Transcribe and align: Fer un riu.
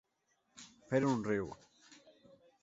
Fer 0.93 1.01
un 1.09 1.21
riu. 1.29 1.53